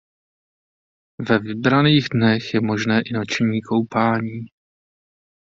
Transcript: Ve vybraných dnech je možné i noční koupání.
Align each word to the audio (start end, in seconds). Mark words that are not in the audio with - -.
Ve 1.29 1.39
vybraných 1.39 2.05
dnech 2.13 2.53
je 2.53 2.61
možné 2.61 3.01
i 3.05 3.13
noční 3.13 3.61
koupání. 3.61 4.45